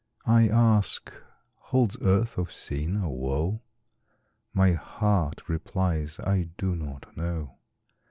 [0.25, 1.13] I ask,
[1.57, 3.61] "Holds earth of sin, or woe?"
[4.51, 7.57] My heart replies, "I do not know."